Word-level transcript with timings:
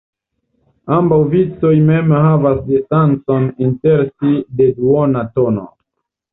Ambaŭ 0.95 1.19
vicoj 1.33 1.73
mem 1.91 2.15
havas 2.29 2.63
distancon 2.71 3.47
inter 3.69 4.05
si 4.11 4.35
de 4.59 4.73
duona 4.81 5.27
tono. 5.39 5.71